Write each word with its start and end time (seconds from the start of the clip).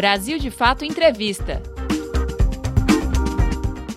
Brasil 0.00 0.38
de 0.38 0.50
Fato 0.50 0.82
Entrevista. 0.82 1.60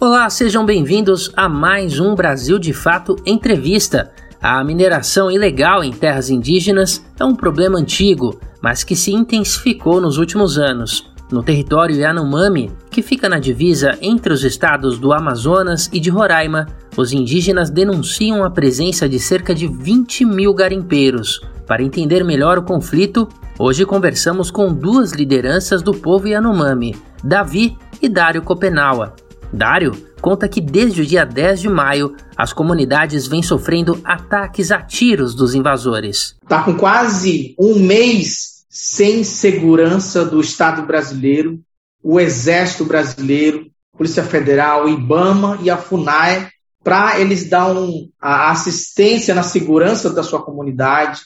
Olá, 0.01 0.29
sejam 0.29 0.65
bem-vindos 0.65 1.31
a 1.33 1.47
mais 1.47 1.97
um 1.97 2.13
Brasil 2.13 2.59
de 2.59 2.73
Fato 2.73 3.15
Entrevista. 3.25 4.11
A 4.41 4.61
mineração 4.65 5.31
ilegal 5.31 5.81
em 5.81 5.93
terras 5.93 6.29
indígenas 6.29 7.01
é 7.17 7.23
um 7.23 7.33
problema 7.33 7.79
antigo, 7.79 8.37
mas 8.61 8.83
que 8.83 8.97
se 8.97 9.13
intensificou 9.13 10.01
nos 10.01 10.17
últimos 10.17 10.57
anos. 10.57 11.09
No 11.31 11.41
território 11.41 11.95
Yanomami, 11.95 12.69
que 12.91 13.01
fica 13.01 13.29
na 13.29 13.39
divisa 13.39 13.97
entre 14.01 14.33
os 14.33 14.43
estados 14.43 14.99
do 14.99 15.13
Amazonas 15.13 15.89
e 15.93 16.01
de 16.01 16.09
Roraima, 16.09 16.67
os 16.97 17.13
indígenas 17.13 17.69
denunciam 17.69 18.43
a 18.43 18.51
presença 18.51 19.07
de 19.07 19.21
cerca 19.21 19.55
de 19.55 19.69
20 19.69 20.25
mil 20.25 20.53
garimpeiros. 20.53 21.39
Para 21.65 21.81
entender 21.81 22.25
melhor 22.25 22.57
o 22.57 22.63
conflito, 22.63 23.25
hoje 23.57 23.85
conversamos 23.85 24.49
com 24.49 24.73
duas 24.73 25.11
lideranças 25.11 25.81
do 25.81 25.93
povo 25.93 26.27
Yanomami, 26.27 26.95
Davi 27.23 27.77
e 28.01 28.09
Dário 28.09 28.41
Copenaua. 28.41 29.15
Dário 29.51 29.91
conta 30.19 30.47
que 30.47 30.59
desde 30.59 31.01
o 31.01 31.05
dia 31.05 31.25
10 31.25 31.61
de 31.61 31.69
maio 31.69 32.15
as 32.35 32.53
comunidades 32.53 33.27
vêm 33.27 33.43
sofrendo 33.43 33.99
ataques 34.03 34.71
a 34.71 34.81
tiros 34.81 35.35
dos 35.35 35.53
invasores. 35.53 36.35
Está 36.41 36.63
com 36.63 36.75
quase 36.75 37.55
um 37.59 37.77
mês 37.79 38.63
sem 38.69 39.23
segurança 39.23 40.25
do 40.25 40.41
Estado 40.41 40.81
brasileiro, 40.83 41.59
o 42.01 42.19
Exército 42.19 42.85
brasileiro, 42.85 43.67
Polícia 43.95 44.23
Federal, 44.23 44.89
IBAMA 44.89 45.59
e 45.61 45.69
a 45.69 45.77
FUNAI, 45.77 46.49
para 46.83 47.19
eles 47.19 47.47
dar 47.47 47.71
um, 47.71 48.09
a 48.19 48.49
assistência 48.49 49.35
na 49.35 49.43
segurança 49.43 50.09
da 50.09 50.23
sua 50.23 50.41
comunidade. 50.41 51.21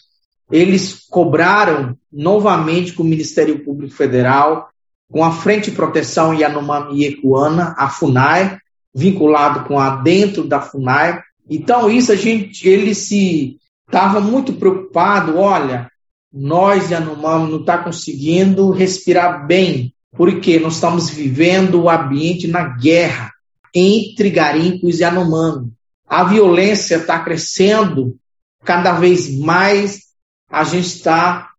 Eles 0.51 1.05
cobraram 1.09 1.97
novamente 2.11 2.93
com 2.93 3.03
o 3.03 3.07
Ministério 3.07 3.63
Público 3.63 3.93
Federal, 3.93 4.69
com 5.11 5.23
a 5.23 5.31
Frente 5.31 5.69
de 5.71 5.75
Proteção 5.75 6.33
Yanomami 6.33 7.05
Ecuana, 7.05 7.75
a 7.77 7.89
FUNAI, 7.89 8.57
vinculado 8.93 9.65
com 9.65 9.79
a 9.79 9.97
dentro 9.97 10.43
da 10.43 10.61
FUNAI. 10.61 11.21
Então, 11.49 11.89
isso 11.89 12.11
a 12.11 12.15
gente, 12.15 12.67
ele 12.67 12.93
se 12.95 13.57
estava 13.87 14.19
muito 14.19 14.53
preocupado, 14.53 15.37
olha, 15.37 15.89
nós, 16.31 16.89
Yanomami, 16.89 17.49
não 17.49 17.61
está 17.61 17.77
conseguindo 17.77 18.71
respirar 18.71 19.45
bem, 19.47 19.93
porque 20.11 20.59
nós 20.59 20.75
estamos 20.75 21.09
vivendo 21.09 21.83
o 21.83 21.89
ambiente 21.89 22.47
na 22.47 22.63
guerra 22.63 23.31
entre 23.73 24.29
garimpos 24.29 24.99
e 24.99 25.03
Yanomami. 25.03 25.71
A 26.07 26.23
violência 26.23 26.95
está 26.95 27.19
crescendo 27.19 28.17
cada 28.63 28.93
vez 28.93 29.33
mais, 29.37 30.06
a 30.49 30.63
gente 30.63 30.87
está 30.87 31.51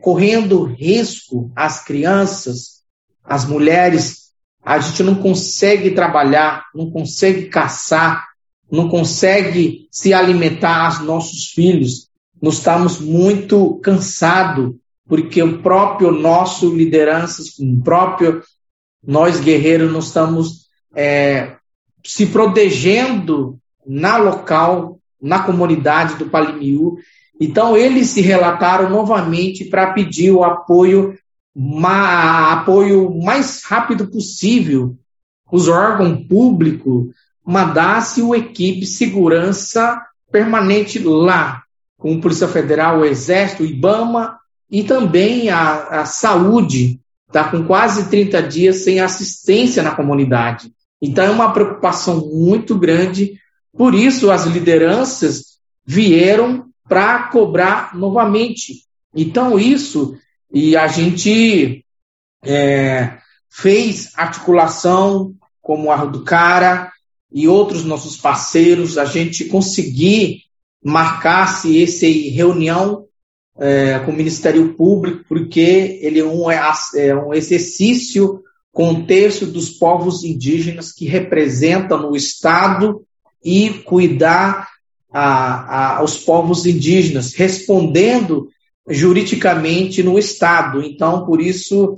correndo 0.00 0.64
risco, 0.64 1.50
as 1.54 1.84
crianças, 1.84 2.82
as 3.24 3.44
mulheres, 3.44 4.28
a 4.64 4.78
gente 4.78 5.02
não 5.02 5.14
consegue 5.14 5.90
trabalhar, 5.92 6.66
não 6.74 6.90
consegue 6.90 7.46
caçar, 7.46 8.26
não 8.70 8.88
consegue 8.88 9.88
se 9.90 10.12
alimentar 10.12 10.88
os 10.88 11.00
nossos 11.00 11.46
filhos. 11.50 12.08
Nós 12.40 12.54
estamos 12.54 13.00
muito 13.00 13.76
cansados, 13.82 14.74
porque 15.06 15.42
o 15.42 15.62
próprio 15.62 16.12
nosso 16.12 16.74
lideranças, 16.74 17.58
o 17.58 17.80
próprio 17.82 18.42
nós 19.02 19.40
guerreiros, 19.40 19.90
nós 19.92 20.06
estamos 20.06 20.68
é, 20.94 21.56
se 22.04 22.26
protegendo 22.26 23.58
na 23.86 24.16
local, 24.18 24.97
na 25.20 25.40
comunidade 25.40 26.16
do 26.16 26.26
Palimiú. 26.26 26.98
Então, 27.40 27.76
eles 27.76 28.08
se 28.08 28.20
relataram 28.20 28.90
novamente 28.90 29.64
para 29.64 29.92
pedir 29.92 30.30
o 30.32 30.44
apoio, 30.44 31.16
ma, 31.54 32.52
apoio 32.52 33.14
mais 33.22 33.62
rápido 33.64 34.08
possível. 34.08 34.96
Os 35.50 35.68
órgãos 35.68 36.26
públicos 36.26 37.08
mandasse 37.44 38.20
o 38.20 38.34
equipe 38.34 38.84
segurança 38.84 40.02
permanente 40.30 40.98
lá, 40.98 41.62
com 41.96 42.20
Polícia 42.20 42.46
Federal, 42.46 43.00
o 43.00 43.04
Exército, 43.04 43.62
o 43.62 43.66
IBAMA 43.66 44.38
e 44.70 44.84
também 44.84 45.48
a, 45.48 46.00
a 46.00 46.04
saúde, 46.04 47.00
está 47.26 47.44
com 47.44 47.64
quase 47.64 48.08
30 48.08 48.42
dias 48.42 48.76
sem 48.76 49.00
assistência 49.00 49.82
na 49.82 49.94
comunidade. 49.94 50.72
Então 51.00 51.24
é 51.24 51.30
uma 51.30 51.52
preocupação 51.52 52.26
muito 52.26 52.76
grande, 52.76 53.38
por 53.76 53.94
isso 53.94 54.30
as 54.30 54.46
lideranças 54.46 55.58
vieram 55.84 56.66
para 56.88 57.24
cobrar 57.24 57.96
novamente. 57.96 58.84
Então 59.14 59.58
isso, 59.58 60.16
e 60.52 60.76
a 60.76 60.86
gente 60.86 61.84
é, 62.44 63.18
fez 63.50 64.12
articulação 64.16 65.34
como 65.60 65.90
a 65.90 66.04
do 66.04 66.24
Cara 66.24 66.90
e 67.30 67.46
outros 67.46 67.84
nossos 67.84 68.16
parceiros, 68.16 68.96
a 68.96 69.04
gente 69.04 69.44
conseguir 69.46 70.42
marcasse 70.82 71.82
essa 71.82 72.06
reunião 72.06 73.04
é, 73.58 73.98
com 73.98 74.12
o 74.12 74.16
Ministério 74.16 74.74
Público, 74.74 75.24
porque 75.28 75.98
ele 76.00 76.20
é 76.20 76.24
um, 76.24 76.50
é, 76.50 76.58
é 76.96 77.14
um 77.14 77.34
exercício 77.34 78.42
contexto 78.72 79.44
dos 79.44 79.70
povos 79.70 80.22
indígenas 80.22 80.92
que 80.92 81.04
representam 81.04 82.00
no 82.00 82.14
Estado 82.16 83.04
e 83.44 83.70
cuidar 83.84 84.68
a, 85.12 85.22
a, 85.22 85.96
aos 85.98 86.18
povos 86.18 86.66
indígenas, 86.66 87.34
respondendo 87.34 88.48
juridicamente 88.88 90.02
no 90.02 90.18
Estado. 90.18 90.82
Então, 90.82 91.24
por 91.26 91.40
isso, 91.40 91.94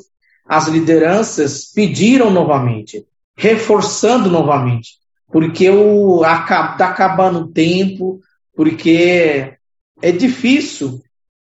as 0.46 0.68
lideranças 0.68 1.64
pediram 1.64 2.30
novamente, 2.30 3.04
reforçando 3.36 4.30
novamente, 4.30 4.94
porque 5.28 5.66
está 5.66 6.88
acabando 6.88 7.40
o 7.40 7.48
tempo, 7.48 8.20
porque 8.54 9.54
é 10.02 10.12
difícil. 10.12 11.00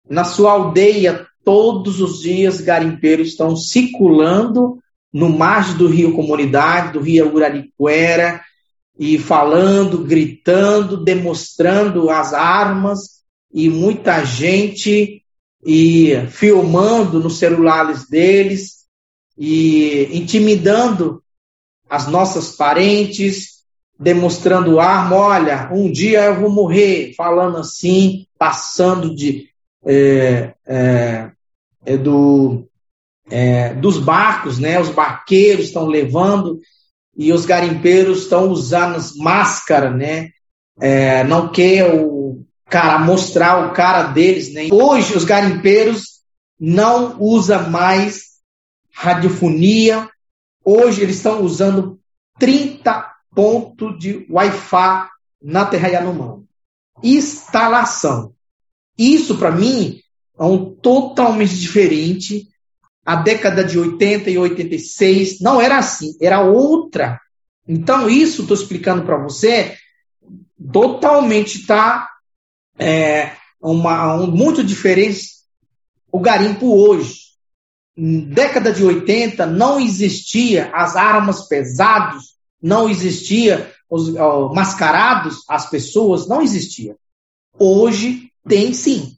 Na 0.10 0.24
sua 0.24 0.52
aldeia, 0.52 1.28
todos 1.44 2.02
os 2.02 2.22
dias, 2.22 2.62
garimpeiros 2.62 3.30
estão 3.30 3.56
circulando 3.56 4.80
no 5.14 5.30
margem 5.30 5.78
do 5.78 5.88
rio 5.88 6.14
Comunidade, 6.14 6.94
do 6.94 7.00
rio 7.00 7.34
Uraricuera, 7.34 8.42
e 8.98 9.18
falando, 9.18 10.04
gritando, 10.04 11.04
demonstrando 11.04 12.10
as 12.10 12.34
armas, 12.34 13.16
e 13.54 13.70
muita 13.70 14.24
gente 14.26 15.24
e 15.66 16.28
filmando 16.30 17.20
nos 17.20 17.40
celulares 17.40 18.08
deles. 18.08 18.86
E 19.38 20.10
intimidando 20.12 21.22
as 21.90 22.08
nossas 22.08 22.56
parentes, 22.56 23.64
demonstrando 24.00 24.80
arma, 24.80 25.16
olha, 25.16 25.70
um 25.72 25.92
dia 25.92 26.26
eu 26.26 26.42
vou 26.42 26.50
morrer, 26.50 27.14
falando 27.16 27.58
assim, 27.58 28.26
passando 28.38 29.16
de 29.16 29.50
é, 29.86 30.54
é, 30.66 31.32
é 31.86 31.98
do, 31.98 32.68
é, 33.30 33.74
dos 33.74 33.98
barcos, 33.98 34.58
né? 34.58 34.80
Os 34.80 34.90
barqueiros 34.90 35.66
estão 35.66 35.86
levando 35.86 36.60
e 37.16 37.32
os 37.32 37.46
garimpeiros 37.46 38.24
estão 38.24 38.50
usando 38.50 38.96
as 38.96 39.16
máscaras, 39.16 39.96
né? 39.96 40.30
É, 40.80 41.24
não 41.24 41.52
quer 41.52 41.94
o 41.94 42.44
cara 42.66 43.00
mostrar 43.00 43.68
o 43.68 43.74
cara 43.74 44.04
deles, 44.04 44.54
né? 44.54 44.68
Hoje 44.72 45.16
os 45.16 45.24
garimpeiros 45.24 46.22
não 46.60 47.22
usam 47.22 47.70
mais 47.70 48.36
radiofonia. 48.92 50.10
Hoje 50.64 51.02
eles 51.02 51.18
estão 51.18 51.42
usando 51.42 52.00
30 52.40 53.14
ponto 53.34 53.98
de 53.98 54.26
Wi-Fi 54.30 55.08
na 55.42 55.66
Terra 55.66 55.90
Yanomami. 55.90 56.46
Instalação. 57.04 58.34
Isso, 58.98 59.38
para 59.38 59.52
mim, 59.52 60.00
é 60.40 60.44
um 60.44 60.74
totalmente 60.74 61.56
diferente. 61.56 62.48
A 63.06 63.16
década 63.16 63.64
de 63.64 63.78
80 63.78 64.32
e 64.32 64.38
86 64.38 65.40
não 65.40 65.62
era 65.62 65.78
assim, 65.78 66.18
era 66.20 66.42
outra. 66.42 67.22
Então, 67.68 68.10
isso 68.10 68.42
estou 68.42 68.58
explicando 68.58 69.06
para 69.06 69.18
você, 69.18 69.78
totalmente 70.72 71.60
está 71.60 72.10
é, 72.80 73.32
uma, 73.62 74.16
um, 74.16 74.28
muito 74.28 74.64
diferente 74.64 75.28
o 76.12 76.20
garimpo 76.20 76.68
hoje. 76.68 77.26
Década 77.96 78.74
de 78.74 78.84
80 78.84 79.46
não 79.46 79.80
existia 79.80 80.70
as 80.74 80.96
armas 80.96 81.48
pesadas 81.48 82.36
não 82.66 82.90
existia 82.90 83.72
os 83.88 84.10
mascarados, 84.54 85.44
as 85.48 85.70
pessoas, 85.70 86.28
não 86.28 86.42
existia. 86.42 86.98
Hoje 87.60 88.32
tem 88.48 88.74
sim. 88.74 89.16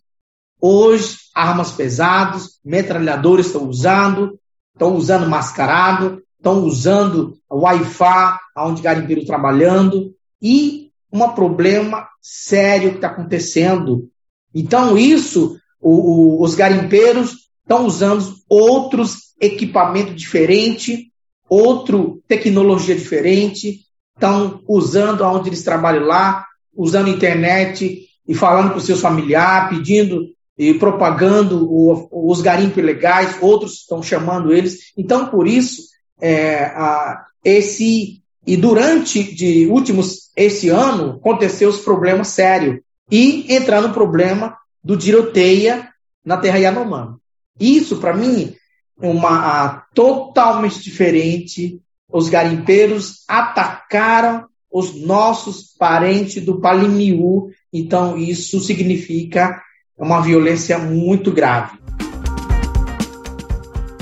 Hoje, 0.60 1.18
armas 1.36 1.72
pesadas, 1.72 2.60
metralhadores 2.66 3.48
estão 3.48 3.68
usando, 3.68 4.40
estão 4.74 4.96
usando 4.96 5.30
mascarado, 5.30 6.24
estão 6.38 6.64
usando 6.64 7.38
Wi-Fi, 7.52 8.38
onde 8.58 8.82
garimpeiro 8.82 9.26
trabalhando, 9.26 10.14
e 10.42 10.92
um 11.12 11.28
problema 11.30 12.08
sério 12.22 12.92
que 12.92 12.96
está 12.98 13.08
acontecendo. 13.08 14.10
Então, 14.54 14.98
isso, 14.98 15.60
o, 15.80 16.40
o, 16.40 16.42
os 16.42 16.56
garimpeiros 16.56 17.50
estão 17.62 17.86
usando 17.86 18.36
outros 18.50 19.34
equipamentos 19.40 20.16
diferentes, 20.16 21.06
outra 21.50 21.98
tecnologia 22.28 22.96
diferente, 22.96 23.82
estão 24.16 24.62
usando 24.68 25.22
onde 25.22 25.50
eles 25.50 25.64
trabalham 25.64 26.06
lá, 26.06 26.46
usando 26.76 27.10
internet 27.10 28.08
e 28.28 28.34
falando 28.34 28.74
com 28.74 28.80
seus 28.80 29.00
familiares, 29.00 29.78
pedindo 29.78 30.28
e 30.58 30.74
propagando 30.74 31.72
o, 31.72 32.32
os 32.32 32.42
garimpos 32.42 32.84
legais, 32.84 33.38
outros 33.42 33.74
estão 33.74 34.02
chamando 34.02 34.54
eles. 34.54 34.92
Então, 34.98 35.28
por 35.28 35.48
isso, 35.48 35.84
é, 36.20 36.66
a, 36.66 37.26
esse 37.44 38.22
e 38.46 38.56
durante 38.56 39.22
de 39.24 39.68
últimos 39.68 40.32
esse 40.36 40.70
ano 40.70 41.18
aconteceu 41.18 41.68
os 41.68 41.80
problemas 41.80 42.30
sérios 42.30 42.80
e 43.12 43.54
entrando 43.54 43.90
o 43.90 43.94
problema 43.94 44.58
do 44.82 44.96
tiroteia 44.96 45.90
na 46.24 46.38
terra 46.38 46.58
Yanomami. 46.58 47.18
Isso 47.60 47.98
para 47.98 48.16
mim 48.16 48.56
é 49.02 49.08
uma 49.08 49.30
a, 49.30 49.70
totalmente 49.94 50.82
diferente. 50.82 51.82
Os 52.10 52.30
garimpeiros 52.30 53.26
atacaram 53.28 54.48
os 54.72 54.96
nossos 54.96 55.74
parentes 55.78 56.44
do 56.44 56.62
Palimiú, 56.62 57.50
então 57.74 58.18
isso 58.18 58.62
significa 58.62 59.62
uma 59.98 60.22
violência 60.22 60.78
muito 60.78 61.32
grave. 61.32 61.78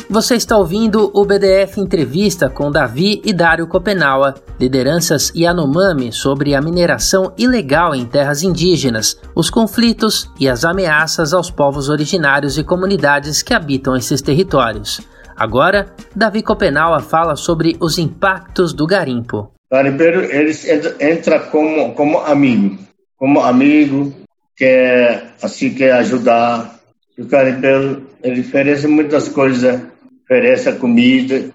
Você 0.09 0.36
está 0.36 0.57
ouvindo 0.57 1.09
o 1.13 1.25
BDF 1.25 1.80
Entrevista 1.80 2.47
com 2.47 2.69
Davi 2.69 3.21
e 3.25 3.33
Dário 3.33 3.65
Copenaua, 3.65 4.36
lideranças 4.59 5.31
Yanomami 5.36 6.12
sobre 6.12 6.53
a 6.53 6.62
mineração 6.62 7.33
ilegal 7.38 7.95
em 7.95 8.06
terras 8.06 8.44
indígenas, 8.44 9.19
os 9.33 9.50
conflitos 9.50 10.31
e 10.39 10.47
as 10.47 10.63
ameaças 10.63 11.33
aos 11.33 11.50
povos 11.50 11.89
originários 11.89 12.57
e 12.57 12.63
comunidades 12.63 13.42
que 13.42 13.53
habitam 13.53 13.95
esses 13.95 14.21
territórios. 14.21 15.01
Agora, 15.36 15.88
Davi 16.15 16.44
Copenaua 16.44 17.00
fala 17.00 17.36
sobre 17.36 17.75
os 17.80 17.97
impactos 17.97 18.74
do 18.74 18.86
garimpo. 18.86 19.51
O 19.71 19.75
garimpeiro 19.75 20.21
eles 20.21 20.65
entra 21.00 21.39
como 21.39 21.94
como 21.94 22.19
amigo, 22.19 22.77
como 23.18 23.42
amigo 23.42 24.13
quer 24.56 25.34
assim 25.42 25.74
quer 25.74 25.94
ajudar. 25.94 26.80
O 27.18 27.25
garimpeiro 27.25 28.07
ele 28.24 28.42
oferece 28.42 28.88
muitas 28.88 29.30
coisas 29.30 29.81
oferece 30.25 30.72
comida, 30.74 31.52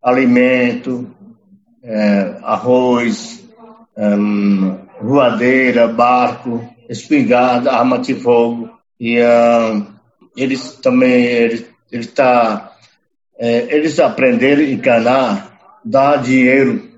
alimento, 0.00 1.10
é, 1.82 2.36
arroz, 2.42 3.44
um, 3.96 4.78
voadeira, 5.00 5.88
barco, 5.88 6.66
espingarda, 6.88 7.72
arma 7.72 7.98
de 7.98 8.14
fogo. 8.14 8.70
E 9.00 9.18
um, 9.20 9.86
eles 10.36 10.74
também, 10.76 11.24
eles, 11.24 11.66
eles, 11.90 12.06
tá, 12.06 12.72
é, 13.36 13.74
eles 13.74 13.98
aprenderam 13.98 14.62
a 14.62 14.70
encanar, 14.70 15.58
dar 15.84 16.22
dinheiro. 16.22 16.88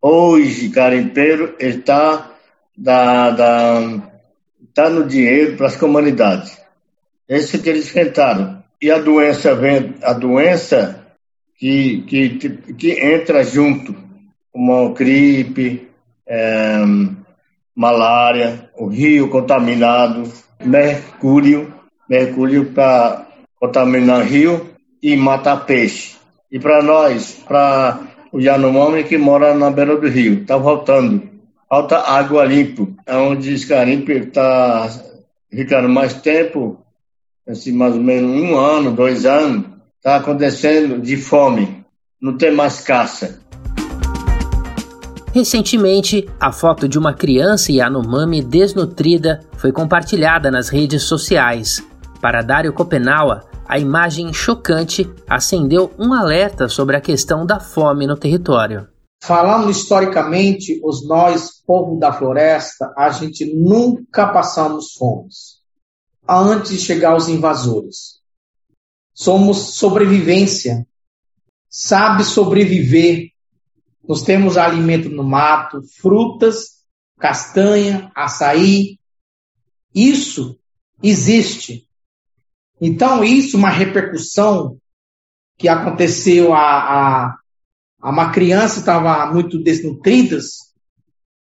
Hoje, 0.00 0.68
garimpeiro 0.68 1.54
está 1.58 2.30
da, 2.76 3.30
da, 3.30 3.80
tá 4.76 4.90
no 4.90 5.04
dinheiro 5.04 5.56
para 5.56 5.68
as 5.68 5.76
comunidades. 5.76 6.60
Esse 7.26 7.58
que 7.58 7.70
eles 7.70 7.86
enfrentaram 7.86 8.62
e 8.80 8.90
a 8.90 8.98
doença 8.98 9.54
vem, 9.54 9.94
a 10.02 10.12
doença 10.12 11.06
que, 11.58 12.02
que, 12.02 12.38
que 12.74 12.90
entra 12.92 13.42
junto, 13.42 13.96
como 14.52 14.92
gripe, 14.92 15.88
é, 16.28 16.76
malária, 17.74 18.70
o 18.76 18.86
rio 18.86 19.30
contaminado, 19.30 20.30
mercúrio, 20.62 21.72
mercúrio 22.06 22.66
para 22.66 23.26
contaminar 23.58 24.26
rio 24.26 24.70
e 25.02 25.16
matar 25.16 25.64
peixe. 25.64 26.16
E 26.52 26.58
para 26.60 26.82
nós, 26.82 27.42
para 27.48 28.00
o 28.30 28.38
Yanomami 28.38 29.04
que 29.04 29.16
mora 29.16 29.54
na 29.54 29.70
beira 29.70 29.96
do 29.96 30.06
rio, 30.06 30.42
está 30.42 30.58
voltando. 30.58 31.35
Falta 31.68 31.98
água 31.98 32.44
limpa, 32.44 32.86
é 33.04 33.16
onde 33.16 33.52
esse 33.52 33.66
garimpo 33.66 34.12
está 34.12 34.88
ficando 35.50 35.88
mais 35.88 36.14
tempo, 36.14 36.78
assim, 37.48 37.72
mais 37.72 37.94
ou 37.94 38.00
menos 38.00 38.30
um 38.30 38.56
ano, 38.56 38.92
dois 38.94 39.26
anos, 39.26 39.64
está 39.96 40.14
acontecendo 40.16 41.00
de 41.00 41.16
fome, 41.16 41.84
não 42.22 42.38
tem 42.38 42.52
mais 42.52 42.80
caça. 42.80 43.40
Recentemente, 45.34 46.28
a 46.38 46.52
foto 46.52 46.88
de 46.88 46.98
uma 46.98 47.12
criança 47.12 47.72
Yanomami 47.72 48.42
desnutrida 48.42 49.40
foi 49.58 49.72
compartilhada 49.72 50.52
nas 50.52 50.68
redes 50.68 51.02
sociais. 51.02 51.84
Para 52.22 52.42
Dário 52.42 52.72
Copenaua, 52.72 53.42
a 53.68 53.76
imagem 53.76 54.32
chocante 54.32 55.10
acendeu 55.28 55.92
um 55.98 56.12
alerta 56.14 56.68
sobre 56.68 56.96
a 56.96 57.00
questão 57.00 57.44
da 57.44 57.58
fome 57.58 58.06
no 58.06 58.16
território. 58.16 58.86
Falando 59.26 59.68
historicamente, 59.72 60.80
os 60.84 61.04
nós, 61.04 61.60
povo 61.66 61.98
da 61.98 62.12
floresta, 62.12 62.94
a 62.96 63.10
gente 63.10 63.44
nunca 63.44 64.28
passamos 64.28 64.92
fome 64.92 65.28
antes 66.28 66.70
de 66.70 66.78
chegar 66.78 67.10
aos 67.10 67.26
invasores. 67.26 68.20
Somos 69.12 69.74
sobrevivência, 69.74 70.86
sabe 71.68 72.22
sobreviver. 72.22 73.32
Nós 74.06 74.22
temos 74.22 74.56
alimento 74.56 75.08
no 75.08 75.24
mato, 75.24 75.82
frutas, 76.00 76.84
castanha, 77.18 78.12
açaí. 78.14 78.96
Isso 79.92 80.56
existe. 81.02 81.88
Então, 82.80 83.24
isso 83.24 83.56
é 83.56 83.58
uma 83.58 83.70
repercussão 83.70 84.78
que 85.58 85.66
aconteceu 85.66 86.54
a, 86.54 86.60
a 87.24 87.38
uma 88.10 88.30
criança 88.30 88.80
estava 88.80 89.26
muito 89.32 89.62
desnutrida 89.62 90.38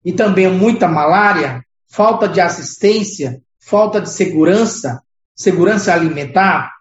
e 0.06 0.14
também 0.14 0.52
muita 0.52 0.88
malária, 0.88 1.66
falta 1.88 2.28
de 2.28 2.42
assistência, 2.42 3.42
falta 3.60 4.02
de 4.02 4.10
segurança, 4.10 5.02
segurança 5.36 5.94
alimentar. 5.94 6.74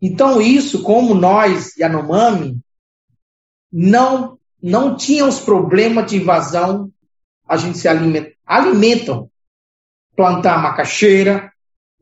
Então, 0.00 0.40
isso, 0.40 0.82
como 0.82 1.14
nós, 1.14 1.76
Yanomami, 1.76 2.60
não, 3.72 4.38
não 4.62 4.96
tínhamos 4.96 5.40
problema 5.40 6.02
de 6.02 6.16
invasão, 6.16 6.92
a 7.48 7.56
gente 7.56 7.78
se 7.78 7.88
alimenta, 7.88 8.32
alimentam. 8.44 9.30
Plantar 10.14 10.62
macaxeira, 10.62 11.52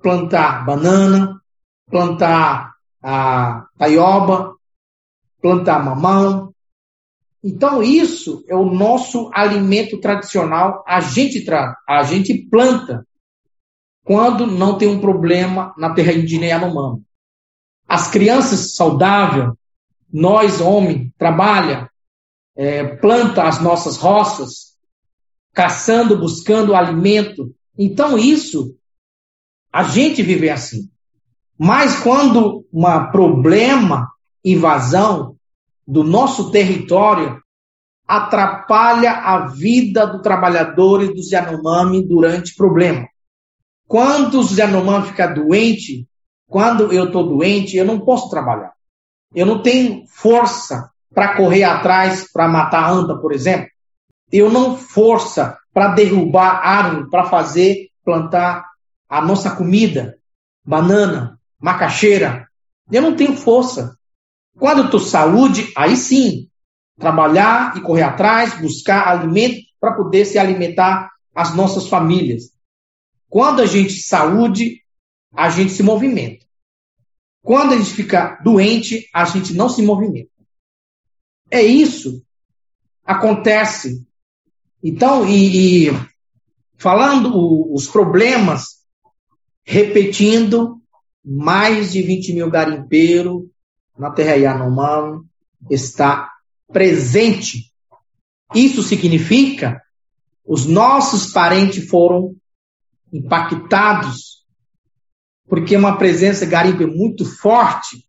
plantar 0.00 0.64
banana, 0.64 1.40
plantar 1.90 2.74
a 3.02 3.66
taioba, 3.76 4.54
plantar 5.42 5.84
mamão. 5.84 6.53
Então, 7.46 7.82
isso 7.82 8.42
é 8.48 8.54
o 8.54 8.64
nosso 8.64 9.30
alimento 9.34 10.00
tradicional. 10.00 10.82
A 10.86 10.98
gente, 11.02 11.44
a 11.86 12.02
gente 12.02 12.34
planta 12.48 13.06
quando 14.02 14.46
não 14.46 14.78
tem 14.78 14.88
um 14.88 14.98
problema 14.98 15.74
na 15.76 15.92
terra 15.92 16.14
indígena 16.14 16.46
Yanomami. 16.46 17.02
As 17.86 18.10
crianças 18.10 18.74
saudáveis, 18.74 19.52
nós, 20.10 20.62
homem, 20.62 21.12
trabalha, 21.18 21.90
é, 22.56 22.96
planta 22.96 23.42
as 23.42 23.60
nossas 23.60 23.98
roças, 23.98 24.74
caçando, 25.52 26.18
buscando 26.18 26.74
alimento. 26.74 27.54
Então, 27.76 28.16
isso, 28.16 28.74
a 29.70 29.82
gente 29.82 30.22
vive 30.22 30.48
assim. 30.48 30.88
Mas 31.58 32.00
quando 32.00 32.64
um 32.72 33.10
problema, 33.10 34.10
invasão 34.42 35.33
do 35.86 36.02
nosso 36.02 36.50
território, 36.50 37.42
atrapalha 38.06 39.12
a 39.12 39.46
vida 39.46 40.06
do 40.06 40.20
trabalhador 40.20 41.02
e 41.02 41.14
dos 41.14 41.30
Yanomami 41.30 42.06
durante 42.06 42.54
problema. 42.54 43.06
Quando 43.86 44.40
os 44.40 44.56
Yanomami 44.56 45.08
ficar 45.08 45.28
doente, 45.28 46.06
quando 46.46 46.92
eu 46.92 47.06
estou 47.06 47.24
doente, 47.24 47.76
eu 47.76 47.84
não 47.84 48.00
posso 48.00 48.28
trabalhar. 48.30 48.72
Eu 49.34 49.46
não 49.46 49.62
tenho 49.62 50.04
força 50.08 50.90
para 51.12 51.36
correr 51.36 51.64
atrás 51.64 52.30
para 52.32 52.48
matar 52.48 52.90
anta, 52.90 53.16
por 53.16 53.32
exemplo. 53.32 53.68
Eu 54.30 54.50
não 54.50 54.76
força 54.76 55.58
para 55.72 55.94
derrubar 55.94 56.60
árvore 56.62 57.10
para 57.10 57.24
fazer 57.24 57.88
plantar 58.04 58.64
a 59.08 59.20
nossa 59.20 59.54
comida, 59.54 60.18
banana, 60.64 61.38
macaxeira. 61.58 62.48
Eu 62.90 63.02
não 63.02 63.16
tenho 63.16 63.36
força. 63.36 63.96
Quando 64.58 64.84
estou 64.84 65.00
saúde, 65.00 65.72
aí 65.76 65.96
sim, 65.96 66.48
trabalhar 66.98 67.76
e 67.76 67.80
correr 67.80 68.02
atrás, 68.02 68.60
buscar 68.60 69.08
alimento 69.08 69.60
para 69.80 69.94
poder 69.94 70.24
se 70.24 70.38
alimentar 70.38 71.10
as 71.34 71.54
nossas 71.54 71.88
famílias. 71.88 72.52
Quando 73.28 73.60
a 73.60 73.66
gente 73.66 74.00
saúde, 74.00 74.82
a 75.34 75.50
gente 75.50 75.72
se 75.72 75.82
movimenta. 75.82 76.44
Quando 77.42 77.74
a 77.74 77.76
gente 77.76 77.90
fica 77.90 78.40
doente, 78.42 79.08
a 79.12 79.24
gente 79.24 79.52
não 79.52 79.68
se 79.68 79.82
movimenta. 79.82 80.30
É 81.50 81.60
isso. 81.60 82.24
Acontece. 83.04 84.06
Então, 84.82 85.28
e, 85.28 85.88
e 85.88 85.90
falando 86.76 87.32
os 87.74 87.88
problemas, 87.88 88.84
repetindo, 89.64 90.80
mais 91.24 91.92
de 91.92 92.02
20 92.02 92.34
mil 92.34 92.50
garimpeiros 92.50 93.44
na 93.98 94.10
terra 94.10 94.34
Yanomami 94.34 95.24
está 95.70 96.30
presente. 96.72 97.72
Isso 98.54 98.82
significa 98.82 99.82
os 100.44 100.66
nossos 100.66 101.32
parentes 101.32 101.88
foram 101.88 102.34
impactados 103.12 104.44
porque 105.48 105.76
uma 105.76 105.96
presença 105.96 106.46
garimpa 106.46 106.86
muito 106.86 107.24
forte, 107.24 108.06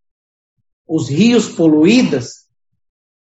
os 0.86 1.08
rios 1.08 1.48
poluídos, 1.48 2.46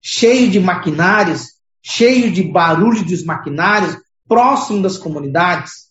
cheio 0.01 0.51
de 0.51 0.61
maquinários, 0.61 1.57
cheio 1.83 2.33
de 2.33 2.43
barulho 2.43 3.05
dos 3.05 3.25
maquinários, 3.25 3.97
próximo 4.29 4.83
das 4.83 4.97
comunidades. 4.97 5.91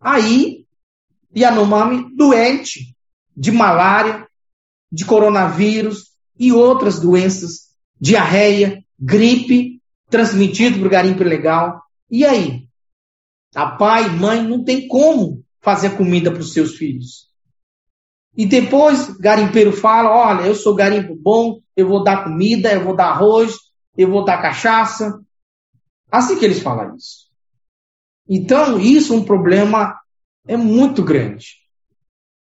Aí, 0.00 0.66
Yanomami 1.36 2.14
doente 2.14 2.96
de 3.36 3.52
malária, 3.52 4.26
de 4.90 5.04
coronavírus 5.04 6.12
e 6.38 6.52
outras 6.52 7.00
doenças, 7.00 7.74
diarreia, 8.00 8.84
gripe, 8.98 9.80
transmitido 10.08 10.78
por 10.78 10.88
garimpo 10.88 11.22
ilegal. 11.22 11.82
E 12.10 12.24
aí? 12.24 12.66
A 13.54 13.66
pai, 13.70 14.08
mãe 14.08 14.42
não 14.42 14.64
tem 14.64 14.86
como 14.86 15.44
fazer 15.60 15.96
comida 15.96 16.30
para 16.30 16.40
os 16.40 16.52
seus 16.52 16.76
filhos. 16.76 17.26
E 18.36 18.44
depois, 18.44 19.16
garimpeiro 19.16 19.72
fala: 19.72 20.10
olha, 20.10 20.46
eu 20.46 20.54
sou 20.54 20.74
garimpo 20.74 21.16
bom, 21.16 21.60
eu 21.74 21.88
vou 21.88 22.04
dar 22.04 22.24
comida, 22.24 22.72
eu 22.72 22.84
vou 22.84 22.94
dar 22.94 23.06
arroz, 23.06 23.56
eu 23.96 24.10
vou 24.10 24.24
dar 24.24 24.42
cachaça. 24.42 25.18
Assim 26.10 26.38
que 26.38 26.44
eles 26.44 26.60
falam 26.60 26.94
isso. 26.96 27.26
Então, 28.28 28.78
isso 28.78 29.14
é 29.14 29.16
um 29.16 29.24
problema 29.24 29.98
é 30.46 30.56
muito 30.56 31.02
grande. 31.02 31.65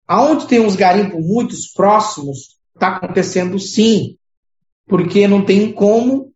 Aonde 0.06 0.46
tem 0.46 0.60
uns 0.60 0.76
garimpos 0.76 1.24
muito 1.24 1.54
próximos, 1.74 2.56
está 2.74 2.96
acontecendo 2.96 3.58
sim, 3.58 4.16
porque 4.86 5.26
não 5.26 5.44
tem 5.44 5.72
como 5.72 6.32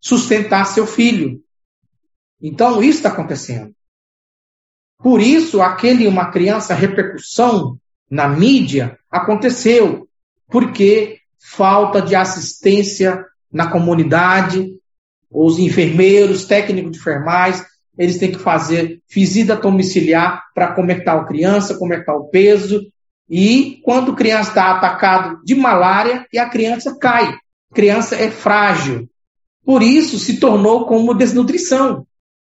sustentar 0.00 0.64
seu 0.66 0.86
filho. 0.86 1.42
Então, 2.40 2.82
isso 2.82 2.98
está 2.98 3.08
acontecendo. 3.10 3.74
Por 4.98 5.20
isso, 5.20 5.60
aquele 5.60 6.06
uma 6.06 6.30
criança 6.30 6.74
repercussão 6.74 7.78
na 8.10 8.28
mídia 8.28 8.98
aconteceu, 9.10 10.08
porque 10.46 11.20
falta 11.38 12.00
de 12.00 12.14
assistência 12.14 13.24
na 13.52 13.70
comunidade, 13.70 14.74
os 15.30 15.58
enfermeiros, 15.58 16.44
técnicos 16.44 16.92
de 16.92 16.98
enfermagem, 16.98 17.64
eles 17.98 18.18
têm 18.18 18.32
que 18.32 18.38
fazer 18.38 19.00
visita 19.08 19.56
domiciliar 19.56 20.42
para 20.54 20.72
como 20.72 20.90
é 20.90 20.98
está 20.98 21.14
a 21.14 21.24
criança, 21.24 21.76
como 21.78 21.94
é 21.94 21.98
está 21.98 22.14
o 22.14 22.24
peso, 22.28 22.86
e 23.28 23.80
quando 23.84 24.12
a 24.12 24.16
criança 24.16 24.50
está 24.50 24.72
atacado 24.72 25.40
de 25.44 25.54
malária, 25.54 26.26
e 26.32 26.38
a 26.38 26.48
criança 26.48 26.96
cai. 26.98 27.34
A 27.70 27.74
criança 27.74 28.14
é 28.14 28.30
frágil. 28.30 29.08
Por 29.64 29.82
isso 29.82 30.18
se 30.18 30.38
tornou 30.38 30.86
como 30.86 31.14
desnutrição. 31.14 32.06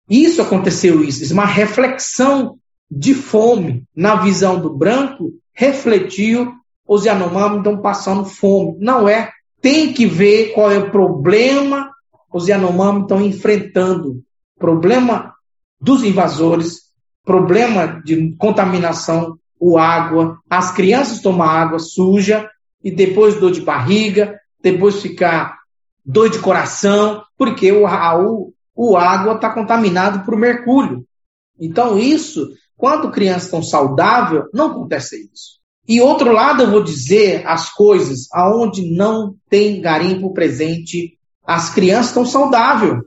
Isso 0.08 0.40
aconteceu 0.40 1.02
isso, 1.04 1.32
uma 1.32 1.44
reflexão 1.44 2.58
de 2.90 3.14
fome 3.14 3.84
na 3.94 4.16
visão 4.16 4.60
do 4.60 4.74
branco 4.74 5.32
refletiu 5.54 6.52
os 6.86 7.04
Yanomami 7.04 7.58
estão 7.58 7.80
passando 7.80 8.24
fome. 8.24 8.76
Não 8.78 9.08
é. 9.08 9.30
Tem 9.60 9.92
que 9.92 10.04
ver 10.04 10.52
qual 10.52 10.70
é 10.70 10.78
o 10.78 10.90
problema 10.90 11.90
os 12.32 12.48
Yanomami 12.48 13.02
estão 13.02 13.20
enfrentando. 13.22 14.22
Problema 14.62 15.34
dos 15.80 16.04
invasores, 16.04 16.82
problema 17.24 18.00
de 18.04 18.36
contaminação, 18.36 19.36
o 19.58 19.76
água, 19.76 20.38
as 20.48 20.70
crianças 20.70 21.20
tomam 21.20 21.48
água 21.48 21.80
suja 21.80 22.48
e 22.80 22.92
depois 22.92 23.40
dor 23.40 23.50
de 23.50 23.60
barriga, 23.60 24.38
depois 24.62 25.02
ficar 25.02 25.58
dor 26.06 26.30
de 26.30 26.38
coração, 26.38 27.24
porque 27.36 27.72
o, 27.72 27.88
a, 27.88 28.22
o, 28.22 28.52
o 28.72 28.96
água 28.96 29.34
está 29.34 29.50
contaminado 29.50 30.24
por 30.24 30.36
mercúrio. 30.36 31.04
Então, 31.58 31.98
isso 31.98 32.52
quando 32.76 33.10
crianças 33.10 33.46
estão 33.46 33.64
saudáveis, 33.64 34.44
não 34.54 34.66
acontece 34.70 35.28
isso. 35.34 35.60
E 35.88 36.00
outro 36.00 36.30
lado, 36.30 36.62
eu 36.62 36.70
vou 36.70 36.84
dizer 36.84 37.44
as 37.48 37.68
coisas 37.68 38.28
aonde 38.32 38.88
não 38.88 39.34
tem 39.50 39.80
garimpo 39.80 40.32
presente, 40.32 41.18
as 41.44 41.74
crianças 41.74 42.10
estão 42.10 42.24
saudáveis. 42.24 43.02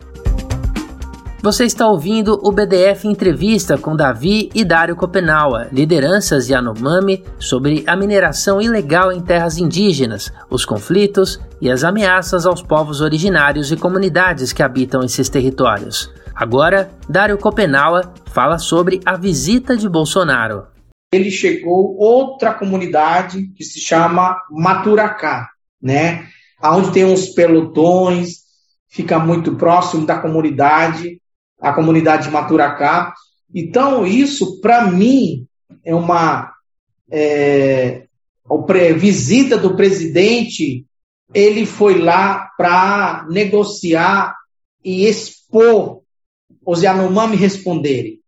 Você 1.46 1.64
está 1.64 1.88
ouvindo 1.88 2.42
o 2.44 2.52
BDF 2.52 3.08
Entrevista 3.08 3.78
com 3.78 3.96
Davi 3.96 4.50
e 4.56 4.66
Dário 4.66 4.96
Copenaua, 4.96 5.68
lideranças 5.72 6.50
Yanomami, 6.50 7.24
sobre 7.38 7.84
a 7.86 7.96
mineração 7.96 8.60
ilegal 8.60 9.12
em 9.12 9.22
terras 9.22 9.60
indígenas, 9.60 10.34
os 10.50 10.66
conflitos 10.66 11.40
e 11.62 11.70
as 11.70 11.84
ameaças 11.84 12.48
aos 12.48 12.64
povos 12.64 13.00
originários 13.00 13.72
e 13.72 13.78
comunidades 13.78 14.52
que 14.52 14.64
habitam 14.64 15.04
esses 15.04 15.30
territórios. 15.30 16.12
Agora, 16.34 16.90
Dário 17.08 17.38
Copenaua 17.38 18.12
fala 18.34 18.58
sobre 18.58 19.00
a 19.06 19.16
visita 19.16 19.78
de 19.78 19.88
Bolsonaro. 19.88 20.66
Ele 21.14 21.30
chegou 21.30 21.96
outra 21.96 22.56
comunidade 22.56 23.50
que 23.56 23.64
se 23.64 23.80
chama 23.80 24.36
Maturacá, 24.50 25.50
né? 25.80 26.26
Onde 26.60 26.92
tem 26.92 27.06
uns 27.06 27.30
pelotões, 27.30 28.38
fica 28.88 29.20
muito 29.20 29.56
próximo 29.56 30.08
da 30.08 30.18
comunidade, 30.18 31.22
a 31.60 31.74
comunidade 31.74 32.28
de 32.28 32.32
Maturacá. 32.32 33.14
Então, 33.54 34.06
isso, 34.06 34.60
para 34.60 34.88
mim, 34.88 35.48
é 35.84 35.94
uma 35.94 36.54
é, 37.10 38.08
visita 38.98 39.58
do 39.58 39.76
presidente. 39.76 40.86
Ele 41.34 41.66
foi 41.66 42.00
lá 42.00 42.52
para 42.58 43.26
negociar 43.30 44.36
e 44.84 45.06
expor 45.08 46.02
os 46.66 46.82
Yanomami 46.82 47.36
responderem. 47.36 48.20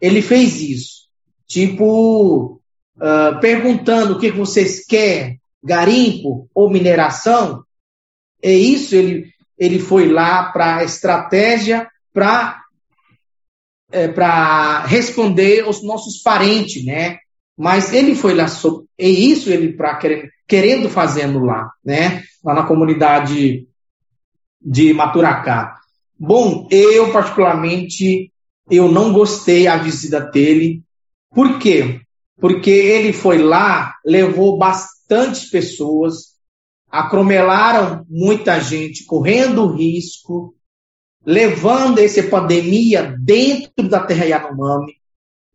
Ele 0.00 0.20
fez 0.20 0.60
isso, 0.60 1.08
tipo, 1.46 2.60
uh, 2.96 3.40
perguntando 3.40 4.14
o 4.14 4.18
que 4.18 4.30
vocês 4.30 4.84
querem, 4.84 5.40
garimpo 5.62 6.48
ou 6.54 6.70
mineração. 6.70 7.64
É 8.42 8.52
isso, 8.52 8.94
ele, 8.94 9.32
ele 9.58 9.78
foi 9.78 10.08
lá 10.08 10.52
para 10.52 10.76
a 10.76 10.84
estratégia 10.84 11.88
para 12.16 12.62
é, 13.92 14.08
para 14.08 14.86
responder 14.86 15.68
os 15.68 15.82
nossos 15.82 16.22
parentes, 16.22 16.82
né? 16.82 17.18
Mas 17.56 17.92
ele 17.92 18.14
foi 18.14 18.32
lá, 18.34 18.46
é 18.98 19.06
isso 19.08 19.50
ele 19.50 19.74
para 19.74 19.96
querendo, 19.96 20.28
querendo 20.48 20.88
fazendo 20.88 21.40
lá, 21.40 21.70
né? 21.84 22.24
Lá 22.42 22.54
na 22.54 22.62
comunidade 22.62 23.68
de 24.60 24.94
Maturacá. 24.94 25.76
Bom, 26.18 26.66
eu 26.70 27.12
particularmente 27.12 28.32
eu 28.70 28.90
não 28.90 29.12
gostei 29.12 29.64
da 29.64 29.76
visita 29.76 30.18
dele. 30.18 30.82
Por 31.34 31.58
quê? 31.58 32.00
Porque 32.40 32.70
ele 32.70 33.12
foi 33.12 33.38
lá, 33.38 33.94
levou 34.04 34.56
bastante 34.56 35.50
pessoas, 35.50 36.34
acromelaram 36.90 38.06
muita 38.08 38.58
gente, 38.58 39.04
correndo 39.04 39.70
risco, 39.70 40.55
levando 41.26 41.98
essa 41.98 42.22
pandemia 42.22 43.16
dentro 43.18 43.88
da 43.88 43.98
terra 43.98 44.26
Yanomami. 44.26 44.94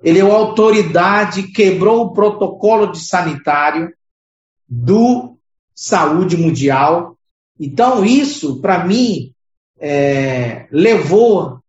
Ele 0.04 0.20
é 0.20 0.24
uma 0.24 0.36
autoridade, 0.36 1.52
quebrou 1.54 2.08
o 2.08 2.14
protocolo 2.14 2.88
de 2.88 3.00
sanitário 3.00 3.94
do 4.68 5.38
saúde 5.74 6.36
mundial. 6.36 7.18
Então, 7.58 8.04
isso, 8.04 8.60
para 8.60 8.84
mim, 8.86 9.34
é, 9.80 10.68
levou 10.72 11.60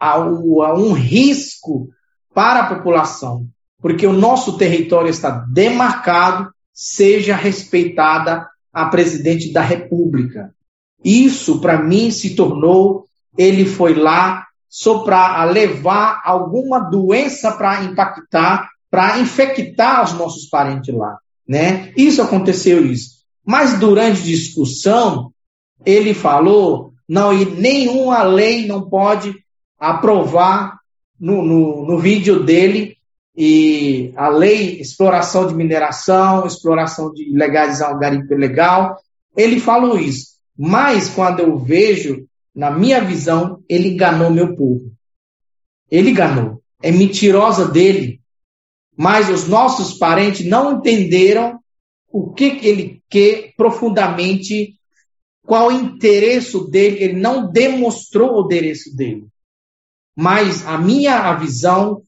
a, 0.00 0.12
a 0.12 0.74
um 0.74 0.92
risco 0.92 1.90
para 2.32 2.60
a 2.60 2.74
população, 2.74 3.46
porque 3.80 4.06
o 4.06 4.12
nosso 4.12 4.56
território 4.56 5.10
está 5.10 5.30
demarcado, 5.30 6.52
seja 6.72 7.36
respeitada 7.36 8.48
a 8.72 8.86
presidente 8.86 9.52
da 9.52 9.60
República. 9.60 10.53
Isso, 11.04 11.60
para 11.60 11.82
mim, 11.82 12.10
se 12.10 12.34
tornou, 12.34 13.06
ele 13.36 13.66
foi 13.66 13.94
lá 13.94 14.46
só 14.68 15.00
para 15.00 15.44
levar 15.44 16.22
alguma 16.24 16.78
doença 16.80 17.52
para 17.52 17.84
impactar, 17.84 18.70
para 18.90 19.18
infectar 19.18 20.02
os 20.04 20.14
nossos 20.14 20.46
parentes 20.46 20.94
lá. 20.94 21.18
Né? 21.46 21.92
Isso 21.96 22.22
aconteceu 22.22 22.84
isso. 22.84 23.22
Mas 23.44 23.78
durante 23.78 24.22
discussão, 24.22 25.30
ele 25.84 26.14
falou 26.14 26.94
não, 27.08 27.32
e 27.32 27.44
nenhuma 27.44 28.22
lei 28.22 28.66
não 28.66 28.88
pode 28.88 29.34
aprovar 29.78 30.78
no, 31.20 31.42
no, 31.42 31.86
no 31.86 31.98
vídeo 31.98 32.42
dele 32.42 32.96
e 33.36 34.12
a 34.16 34.28
lei 34.28 34.80
exploração 34.80 35.46
de 35.46 35.54
mineração, 35.54 36.46
exploração 36.46 37.12
de 37.12 37.30
legalizar 37.36 37.94
o 37.94 37.98
garimpo 37.98 38.32
ilegal, 38.32 38.96
ele 39.36 39.60
falou 39.60 39.98
isso. 39.98 40.33
Mas 40.56 41.08
quando 41.08 41.40
eu 41.40 41.58
vejo, 41.58 42.26
na 42.54 42.70
minha 42.70 43.00
visão, 43.02 43.62
ele 43.68 43.88
enganou 43.88 44.30
meu 44.30 44.54
povo. 44.54 44.92
Ele 45.90 46.10
enganou. 46.10 46.62
É 46.82 46.90
mentirosa 46.92 47.68
dele. 47.68 48.20
mas 48.96 49.28
os 49.28 49.48
nossos 49.48 49.98
parentes 49.98 50.46
não 50.46 50.78
entenderam 50.78 51.58
o 52.08 52.32
que, 52.32 52.52
que 52.52 52.68
ele 52.68 53.02
quer 53.10 53.52
profundamente, 53.56 54.76
qual 55.44 55.66
o 55.66 55.72
interesse 55.72 56.70
dele, 56.70 57.02
ele 57.02 57.20
não 57.20 57.50
demonstrou 57.50 58.36
o 58.36 58.44
interesse 58.44 58.94
dele. 58.94 59.26
Mas 60.16 60.64
a 60.64 60.78
minha 60.78 61.32
visão, 61.34 62.02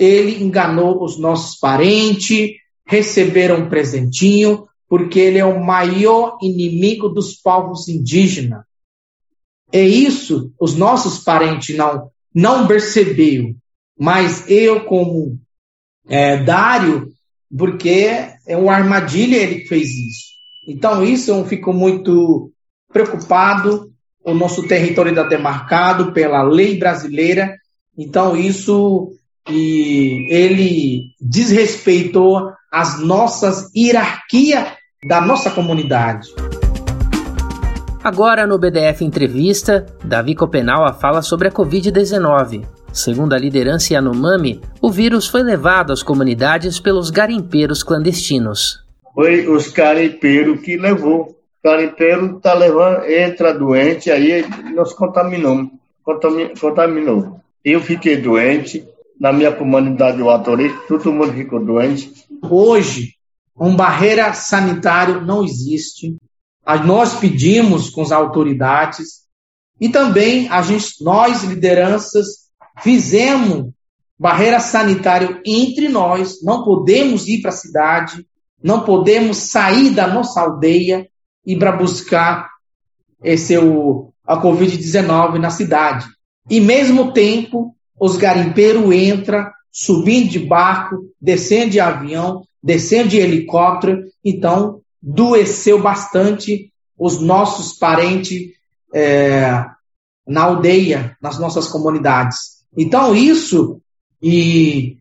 ele 0.00 0.42
enganou 0.42 1.04
os 1.04 1.16
nossos 1.16 1.56
parentes, 1.60 2.50
receberam 2.84 3.60
um 3.60 3.68
presentinho, 3.68 4.66
porque 4.92 5.18
ele 5.18 5.38
é 5.38 5.44
o 5.46 5.64
maior 5.64 6.36
inimigo 6.42 7.08
dos 7.08 7.32
povos 7.32 7.88
indígenas. 7.88 8.62
É 9.72 9.80
isso, 9.80 10.52
os 10.60 10.76
nossos 10.76 11.20
parentes 11.24 11.74
não 11.74 12.10
não 12.34 12.66
percebeu, 12.66 13.54
mas 13.98 14.44
eu 14.50 14.84
como 14.84 15.38
é, 16.06 16.44
Dário, 16.44 17.08
porque 17.56 18.10
é 18.46 18.54
uma 18.54 18.74
armadilha 18.74 19.38
ele 19.38 19.60
que 19.62 19.68
fez 19.68 19.88
isso. 19.88 20.26
Então 20.68 21.02
isso 21.02 21.30
eu 21.30 21.42
fico 21.46 21.72
muito 21.72 22.52
preocupado. 22.92 23.90
O 24.22 24.34
nosso 24.34 24.68
território 24.68 25.08
ainda 25.08 25.24
demarcado 25.24 26.12
pela 26.12 26.42
lei 26.42 26.78
brasileira. 26.78 27.56
Então 27.96 28.36
isso 28.36 29.10
e 29.48 30.26
ele 30.28 31.14
desrespeitou 31.18 32.52
as 32.70 33.00
nossas 33.00 33.74
hierarquias 33.74 34.81
da 35.04 35.20
nossa 35.20 35.50
comunidade. 35.50 36.32
Agora 38.04 38.46
no 38.46 38.56
BDF 38.56 39.04
Entrevista, 39.04 39.84
Davi 40.04 40.36
Copenau 40.36 40.92
fala 40.94 41.22
sobre 41.22 41.48
a 41.48 41.50
Covid-19. 41.50 42.64
Segundo 42.92 43.32
a 43.32 43.38
liderança 43.38 43.94
Yanomami, 43.94 44.60
o 44.80 44.90
vírus 44.92 45.26
foi 45.26 45.42
levado 45.42 45.92
às 45.92 46.04
comunidades 46.04 46.78
pelos 46.78 47.10
garimpeiros 47.10 47.82
clandestinos. 47.82 48.84
Foi 49.12 49.48
os 49.48 49.68
garimpeiros 49.72 50.60
que 50.60 50.76
levou. 50.76 51.22
O 51.22 51.36
garimpeiro 51.64 52.38
tá 52.40 52.54
levando, 52.54 53.04
entra 53.04 53.52
doente, 53.52 54.10
aí 54.10 54.44
nos 54.72 54.92
contaminou. 54.92 55.68
contaminou. 56.60 57.40
Eu 57.64 57.80
fiquei 57.80 58.16
doente, 58.16 58.86
na 59.18 59.32
minha 59.32 59.52
comunidade 59.52 60.22
o 60.22 60.30
Atorê, 60.30 60.70
todo 60.86 61.12
mundo 61.12 61.32
ficou 61.32 61.64
doente. 61.64 62.12
Hoje, 62.42 63.14
uma 63.56 63.76
barreira 63.76 64.32
sanitária 64.34 65.20
não 65.20 65.44
existe. 65.44 66.16
Nós 66.84 67.14
pedimos 67.14 67.90
com 67.90 68.02
as 68.02 68.12
autoridades. 68.12 69.22
E 69.80 69.88
também 69.88 70.48
a 70.48 70.62
gente, 70.62 71.02
nós, 71.02 71.42
lideranças, 71.42 72.26
fizemos 72.82 73.72
barreira 74.18 74.60
sanitária 74.60 75.40
entre 75.44 75.88
nós, 75.88 76.40
não 76.42 76.64
podemos 76.64 77.26
ir 77.26 77.40
para 77.40 77.50
a 77.50 77.54
cidade, 77.54 78.24
não 78.62 78.84
podemos 78.84 79.36
sair 79.36 79.90
da 79.90 80.06
nossa 80.06 80.40
aldeia 80.40 81.08
e 81.44 81.56
para 81.56 81.72
buscar 81.72 82.48
esse 83.22 83.58
o, 83.58 84.12
a 84.24 84.40
Covid-19 84.40 85.38
na 85.38 85.50
cidade. 85.50 86.06
E 86.48 86.60
mesmo 86.60 87.12
tempo, 87.12 87.74
os 87.98 88.16
garimpeiros 88.16 88.94
entram 88.94 89.50
subindo 89.72 90.28
de 90.28 90.38
barco, 90.38 90.98
descendo 91.20 91.70
de 91.70 91.80
avião, 91.80 92.42
descendo 92.62 93.08
de 93.08 93.18
helicóptero, 93.18 94.04
então 94.24 94.80
doeceu 95.02 95.80
bastante 95.80 96.72
os 96.96 97.20
nossos 97.20 97.76
parentes 97.76 98.52
é, 98.94 99.64
na 100.26 100.42
aldeia, 100.44 101.16
nas 101.20 101.38
nossas 101.38 101.66
comunidades. 101.66 102.62
Então, 102.76 103.14
isso, 103.14 103.80
e, 104.22 104.96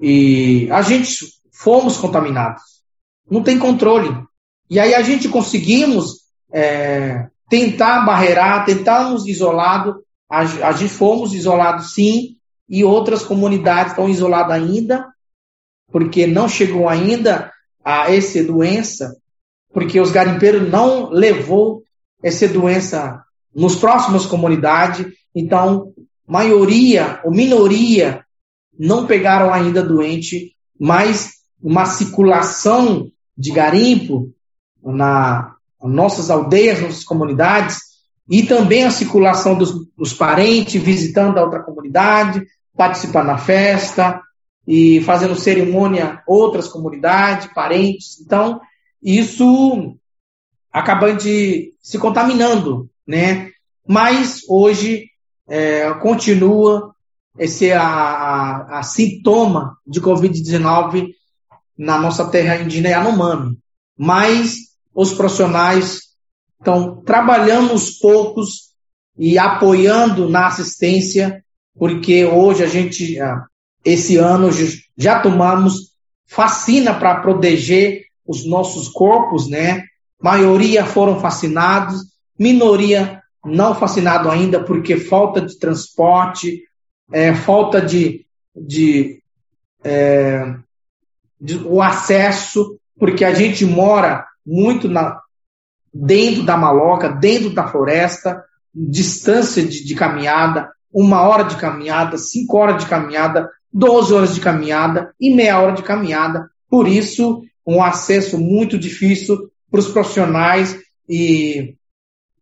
e 0.00 0.68
a 0.70 0.82
gente 0.82 1.26
fomos 1.50 1.96
contaminados. 1.96 2.62
Não 3.28 3.42
tem 3.42 3.58
controle. 3.58 4.10
E 4.68 4.78
aí 4.78 4.94
a 4.94 5.02
gente 5.02 5.28
conseguimos 5.28 6.26
é, 6.52 7.28
tentar 7.48 8.04
barreirar, 8.04 8.64
tentarmos 8.66 9.26
isolado. 9.26 10.04
A, 10.30 10.40
a 10.40 10.72
gente 10.72 10.92
fomos 10.92 11.32
isolados 11.32 11.94
sim, 11.94 12.36
e 12.68 12.84
outras 12.84 13.24
comunidades 13.24 13.92
estão 13.92 14.08
isoladas 14.08 14.52
ainda, 14.52 15.06
porque 15.90 16.26
não 16.26 16.48
chegou 16.48 16.88
ainda 16.88 17.52
a 17.84 18.12
essa 18.12 18.42
doença 18.42 19.16
porque 19.76 20.00
os 20.00 20.10
garimpeiros 20.10 20.70
não 20.70 21.10
levou 21.10 21.82
essa 22.22 22.48
doença 22.48 23.22
nos 23.54 23.76
próximos 23.76 24.24
comunidades, 24.24 25.06
então 25.34 25.92
maioria 26.26 27.20
ou 27.22 27.30
minoria 27.30 28.24
não 28.78 29.06
pegaram 29.06 29.52
ainda 29.52 29.82
doente, 29.82 30.56
mas 30.80 31.32
uma 31.62 31.84
circulação 31.84 33.10
de 33.36 33.52
garimpo 33.52 34.32
na 34.82 35.54
nossas 35.82 36.30
aldeias, 36.30 36.80
nossas 36.80 37.04
comunidades, 37.04 37.76
e 38.30 38.44
também 38.44 38.84
a 38.84 38.90
circulação 38.90 39.58
dos, 39.58 39.86
dos 39.94 40.14
parentes 40.14 40.82
visitando 40.82 41.36
a 41.36 41.44
outra 41.44 41.62
comunidade, 41.62 42.46
participando 42.74 43.26
da 43.26 43.36
festa 43.36 44.22
e 44.66 45.00
fazendo 45.02 45.34
cerimônia 45.36 46.22
outras 46.26 46.66
comunidades, 46.68 47.52
parentes. 47.54 48.20
Então, 48.20 48.60
isso 49.02 49.96
acaba 50.72 51.12
de 51.12 51.72
se 51.80 51.98
contaminando, 51.98 52.90
né? 53.06 53.50
Mas 53.86 54.40
hoje 54.48 55.10
é, 55.48 55.92
continua 55.94 56.94
esse 57.38 57.70
a, 57.72 57.82
a, 57.82 58.78
a 58.78 58.82
sintoma 58.82 59.76
de 59.86 60.00
Covid-19 60.00 61.10
na 61.78 61.98
nossa 61.98 62.28
terra 62.28 62.56
indígena 62.56 62.88
Yanomami. 62.88 63.58
Mas 63.96 64.56
os 64.94 65.12
profissionais 65.12 66.00
estão 66.58 67.02
trabalhando 67.02 67.72
aos 67.72 67.90
poucos 67.90 68.72
e 69.18 69.38
apoiando 69.38 70.28
na 70.28 70.46
assistência, 70.46 71.44
porque 71.78 72.24
hoje 72.24 72.64
a 72.64 72.66
gente, 72.66 73.16
esse 73.86 74.16
ano, 74.16 74.50
já 74.98 75.20
tomamos 75.20 75.92
vacina 76.36 76.92
para 76.92 77.20
proteger 77.20 78.02
os 78.26 78.44
nossos 78.44 78.88
corpos, 78.88 79.48
né? 79.48 79.84
Maioria 80.20 80.84
foram 80.84 81.20
fascinados, 81.20 82.00
minoria 82.36 83.22
não 83.44 83.76
fascinado 83.76 84.28
ainda 84.28 84.60
porque 84.64 84.96
falta 84.96 85.40
de 85.40 85.56
transporte, 85.56 86.64
é, 87.12 87.32
falta 87.32 87.80
de, 87.80 88.26
de, 88.56 89.22
é, 89.84 90.56
de, 91.40 91.58
o 91.58 91.80
acesso, 91.80 92.80
porque 92.98 93.24
a 93.24 93.32
gente 93.32 93.64
mora 93.64 94.26
muito 94.44 94.88
na, 94.88 95.20
dentro 95.94 96.42
da 96.42 96.56
maloca, 96.56 97.08
dentro 97.08 97.50
da 97.50 97.68
floresta, 97.68 98.42
distância 98.74 99.64
de, 99.64 99.84
de 99.84 99.94
caminhada, 99.94 100.72
uma 100.92 101.22
hora 101.22 101.44
de 101.44 101.54
caminhada, 101.54 102.18
cinco 102.18 102.56
horas 102.56 102.82
de 102.82 102.90
caminhada, 102.90 103.48
12 103.72 104.14
horas 104.14 104.34
de 104.34 104.40
caminhada 104.40 105.12
e 105.20 105.34
meia 105.34 105.60
hora 105.60 105.72
de 105.72 105.82
caminhada. 105.82 106.48
Por 106.68 106.88
isso, 106.88 107.42
um 107.66 107.82
acesso 107.82 108.38
muito 108.38 108.78
difícil 108.78 109.50
para 109.70 109.80
os 109.80 109.88
profissionais 109.88 110.78
e 111.08 111.74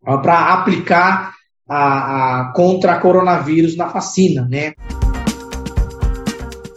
para 0.02 0.52
aplicar 0.52 1.32
a, 1.68 2.40
a, 2.40 2.52
contra 2.52 2.92
a 2.92 3.00
coronavírus 3.00 3.76
na 3.76 3.87
vacina, 3.87 4.46
né? 4.48 4.74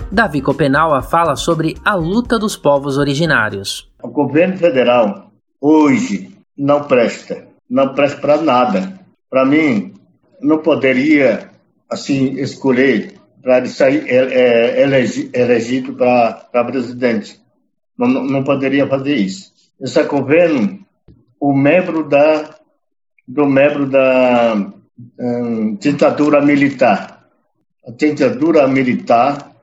Davi 0.09 0.41
Copenau 0.41 1.01
fala 1.01 1.35
sobre 1.35 1.75
a 1.83 1.93
luta 1.93 2.39
dos 2.39 2.55
povos 2.55 2.97
originários. 2.97 3.91
O 4.01 4.07
governo 4.07 4.57
federal 4.57 5.31
hoje 5.59 6.31
não 6.57 6.83
presta, 6.85 7.47
não 7.69 7.93
presta 7.93 8.21
para 8.21 8.41
nada. 8.41 8.99
Para 9.29 9.45
mim, 9.45 9.93
não 10.41 10.59
poderia 10.59 11.49
assim 11.89 12.39
escolher 12.39 13.16
para 13.47 13.65
sair 13.67 14.03
é, 14.09 14.81
é, 14.81 14.81
elegido 15.33 15.93
para 15.93 16.65
presidente 16.65 17.39
não, 17.97 18.09
não 18.09 18.43
poderia 18.43 18.85
fazer 18.87 19.15
isso. 19.15 19.53
Esse 19.79 20.03
governo, 20.03 20.85
o 21.39 21.53
membro 21.53 22.09
da 22.09 22.57
do 23.25 23.45
membro 23.45 23.89
da 23.89 24.53
um, 25.17 25.75
ditadura 25.75 26.41
militar. 26.41 27.25
A 27.87 27.91
ditadura 27.91 28.67
militar, 28.67 29.53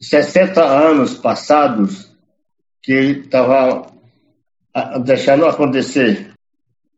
60 0.00 0.64
anos 0.64 1.14
passados, 1.14 2.12
que 2.82 2.92
estava 2.92 3.86
deixando 5.04 5.46
acontecer, 5.46 6.32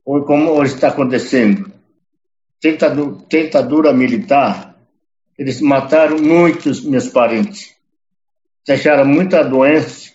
ou 0.07 0.25
como 0.25 0.53
hoje 0.53 0.75
está 0.75 0.89
acontecendo. 0.89 1.71
Ditadura, 2.63 3.17
ditadura 3.29 3.93
militar, 3.93 4.68
eles 5.39 5.61
mataram 5.61 6.19
muitos 6.19 6.85
meus 6.85 7.09
parentes, 7.09 7.75
deixaram 8.67 9.07
muita 9.07 9.45
doença, 9.45 10.11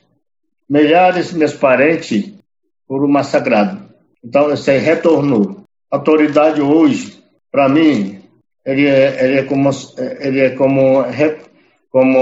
milhares 0.70 1.30
de 1.30 1.38
meus 1.38 1.54
parentes 1.54 2.34
foram 2.88 3.08
massacrados. 3.08 3.82
Então, 4.24 4.50
você 4.50 4.78
retornou. 4.78 5.64
A 5.90 5.98
autoridade 5.98 6.62
hoje, 6.62 7.24
para 7.52 7.70
mim, 7.70 8.22
ele 8.66 8.88
é, 8.88 9.26
ele 9.26 9.40
é 9.40 9.44
como, 9.44 9.70
ele 10.20 10.40
é 10.40 10.50
como, 10.52 11.04
como 11.90 12.20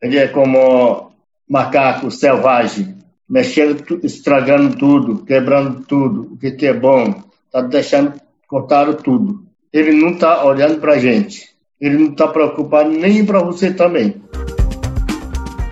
Ele 0.00 0.18
é 0.18 0.28
como 0.28 1.12
macaco 1.48 2.10
selvagem, 2.10 2.96
mexendo, 3.28 4.00
estragando 4.04 4.76
tudo, 4.76 5.24
quebrando 5.24 5.84
tudo, 5.84 6.32
o 6.32 6.36
que, 6.38 6.66
é 6.66 6.72
bom, 6.72 7.22
está 7.46 7.60
deixando, 7.60 8.20
cortaram 8.46 8.94
tudo. 8.94 9.44
Ele 9.72 9.92
não 9.92 10.10
está 10.10 10.44
olhando 10.44 10.80
para 10.80 10.94
a 10.94 10.98
gente. 10.98 11.55
Ele 11.80 11.98
não 11.98 12.12
está 12.12 12.26
preocupado 12.28 12.90
nem 12.90 13.24
para 13.24 13.42
você 13.42 13.72
também. 13.72 14.22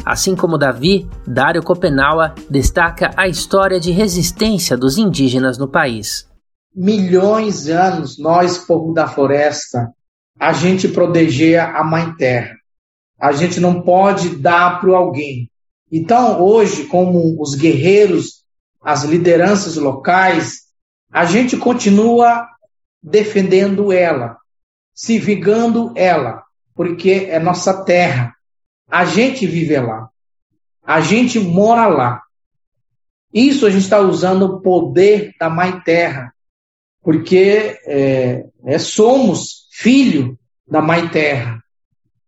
Assim 0.05 0.37
como 0.37 0.59
Davi, 0.59 1.09
Dário 1.27 1.63
Copenaua 1.63 2.35
destaca 2.51 3.11
a 3.17 3.27
história 3.27 3.81
de 3.81 3.91
resistência 3.91 4.77
dos 4.77 4.99
indígenas 4.99 5.57
no 5.57 5.67
país. 5.67 6.29
Milhões 6.77 7.65
de 7.65 7.73
anos, 7.73 8.19
nós, 8.19 8.59
povo 8.59 8.93
da 8.93 9.09
floresta, 9.09 9.91
a 10.39 10.53
gente 10.53 10.89
protegia 10.89 11.65
a 11.65 11.83
mãe 11.83 12.15
terra. 12.17 12.55
A 13.19 13.33
gente 13.33 13.61
não 13.61 13.81
pode 13.81 14.37
dar 14.37 14.81
para 14.81 14.95
alguém. 14.95 15.49
Então, 15.91 16.43
hoje, 16.43 16.85
como 16.85 17.41
os 17.41 17.55
guerreiros, 17.55 18.45
as 18.83 19.05
lideranças 19.05 19.77
locais, 19.77 20.65
a 21.11 21.25
gente 21.25 21.57
continua 21.57 22.47
defendendo 23.03 23.93
ela, 23.93 24.37
se 24.95 25.19
vigando 25.19 25.93
ela, 25.97 26.45
porque 26.75 27.29
é 27.29 27.39
nossa 27.39 27.85
terra. 27.85 28.35
A 28.89 29.05
gente 29.05 29.47
vive 29.47 29.79
lá. 29.81 30.09
A 30.83 31.01
gente 31.01 31.39
mora 31.41 31.87
lá. 31.87 32.23
Isso 33.33 33.67
a 33.67 33.71
gente 33.71 33.83
está 33.83 33.99
usando 33.99 34.45
o 34.45 34.61
poder 34.61 35.35
da 35.41 35.51
Mãe 35.51 35.81
Terra, 35.81 36.33
porque 37.03 37.81
é, 37.85 38.47
é, 38.65 38.79
somos 38.79 39.67
filho 39.73 40.39
da 40.69 40.81
Mãe 40.81 41.09
Terra. 41.09 41.61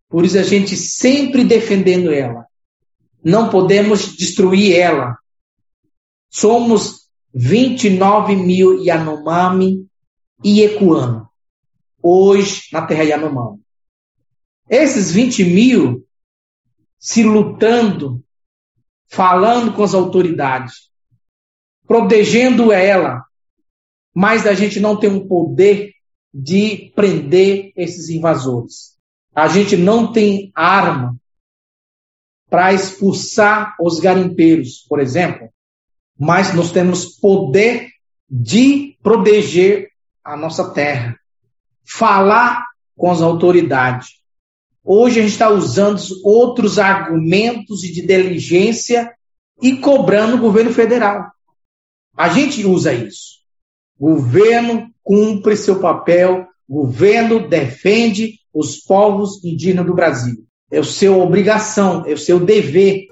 Por 0.09 0.25
isso 0.25 0.37
a 0.39 0.43
gente 0.43 0.77
sempre 0.77 1.45
defendendo 1.45 2.13
ela. 2.13 2.47
Não 3.23 3.51
podemos 3.51 4.17
destruir 4.17 4.77
ela. 4.77 5.17
Somos 6.29 7.07
29 7.33 8.35
mil 8.35 8.83
Yanomami 8.83 9.87
e 10.43 10.63
Ecuano, 10.63 11.26
hoje 12.07 12.69
na 12.73 12.87
terra 12.87 13.03
Yanomami. 13.03 13.61
Esses 14.69 15.11
20 15.11 15.45
mil 15.45 16.07
se 16.99 17.23
lutando, 17.23 18.23
falando 19.09 19.73
com 19.73 19.83
as 19.83 19.95
autoridades, 19.95 20.91
protegendo 21.87 22.73
ela, 22.73 23.25
mas 24.15 24.47
a 24.47 24.55
gente 24.55 24.81
não 24.81 24.99
tem 24.99 25.11
um 25.11 25.27
poder 25.27 25.93
de 26.33 26.93
prender 26.95 27.73
esses 27.77 28.09
invasores. 28.09 28.97
A 29.35 29.49
gente 29.49 29.77
não 29.77 30.13
tem 30.13 30.51
arma 30.55 31.17
para 32.49 32.73
expulsar 32.73 33.77
os 33.81 34.01
garimpeiros, 34.01 34.85
por 34.89 35.01
exemplo, 35.01 35.49
mas 36.19 36.55
nós 36.55 36.73
temos 36.73 37.17
poder 37.17 37.91
de 38.29 38.97
proteger 39.03 39.91
a 40.25 40.37
nossa 40.37 40.73
terra, 40.73 41.19
falar 41.87 42.67
com 42.97 43.11
as 43.11 43.23
autoridades, 43.23 44.17
Hoje 44.89 45.19
a 45.19 45.23
gente 45.23 45.33
está 45.33 45.51
usando 45.51 46.01
outros 46.23 46.79
argumentos 46.79 47.81
de 47.81 48.07
diligência 48.07 49.13
e 49.61 49.79
cobrando 49.79 50.37
o 50.37 50.41
governo 50.41 50.73
federal. 50.73 51.27
A 52.17 52.29
gente 52.29 52.65
usa 52.65 52.93
isso. 52.93 53.41
Governo 53.99 54.89
cumpre 55.03 55.57
seu 55.57 55.81
papel, 55.81 56.47
governo 56.69 57.49
defende 57.49 58.39
os 58.55 58.77
povos 58.77 59.45
indígenas 59.45 59.87
do 59.87 59.95
Brasil. 59.95 60.47
É 60.71 60.79
o 60.79 60.85
seu 60.85 61.21
obrigação, 61.21 62.05
é 62.07 62.13
o 62.13 62.19
seu 62.19 62.39
dever. 62.39 63.09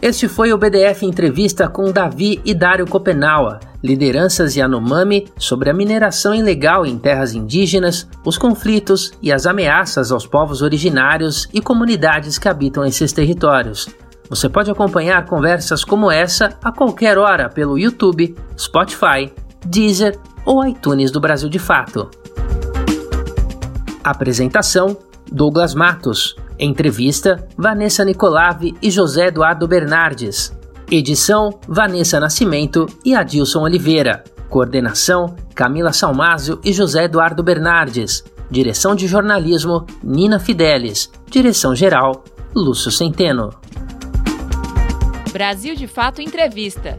Este 0.00 0.28
foi 0.28 0.52
o 0.52 0.58
BDF 0.58 1.06
Entrevista 1.06 1.68
com 1.68 1.90
Davi 1.90 2.40
e 2.44 2.52
Dário 2.52 2.86
Copenaua, 2.86 3.60
lideranças 3.82 4.54
Yanomami 4.54 5.26
sobre 5.38 5.70
a 5.70 5.74
mineração 5.74 6.34
ilegal 6.34 6.84
em 6.84 6.98
terras 6.98 7.34
indígenas, 7.34 8.06
os 8.24 8.36
conflitos 8.36 9.12
e 9.22 9.32
as 9.32 9.46
ameaças 9.46 10.12
aos 10.12 10.26
povos 10.26 10.60
originários 10.60 11.48
e 11.52 11.62
comunidades 11.62 12.38
que 12.38 12.48
habitam 12.48 12.84
esses 12.84 13.10
territórios. 13.10 13.88
Você 14.28 14.50
pode 14.50 14.70
acompanhar 14.70 15.24
conversas 15.24 15.82
como 15.82 16.10
essa 16.10 16.50
a 16.62 16.70
qualquer 16.70 17.16
hora 17.16 17.48
pelo 17.48 17.78
YouTube, 17.78 18.36
Spotify, 18.58 19.32
Deezer 19.64 20.18
ou 20.44 20.66
iTunes 20.66 21.10
do 21.10 21.20
Brasil 21.20 21.48
de 21.48 21.58
Fato. 21.58 22.10
Apresentação: 24.04 24.96
Douglas 25.32 25.74
Matos. 25.74 26.36
Entrevista: 26.58 27.46
Vanessa 27.56 28.04
Nicolave 28.04 28.74
e 28.80 28.90
José 28.90 29.26
Eduardo 29.26 29.68
Bernardes. 29.68 30.56
Edição: 30.90 31.58
Vanessa 31.68 32.18
Nascimento 32.18 32.86
e 33.04 33.14
Adilson 33.14 33.62
Oliveira. 33.62 34.24
Coordenação: 34.48 35.36
Camila 35.54 35.92
Salmásio 35.92 36.58
e 36.64 36.72
José 36.72 37.04
Eduardo 37.04 37.42
Bernardes. 37.42 38.24
Direção 38.50 38.94
de 38.94 39.06
jornalismo: 39.06 39.84
Nina 40.02 40.38
Fidelis. 40.38 41.10
Direção 41.30 41.74
geral: 41.74 42.24
Lúcio 42.54 42.90
Centeno. 42.90 43.50
Brasil 45.32 45.74
de 45.74 45.86
Fato 45.86 46.22
Entrevista. 46.22 46.98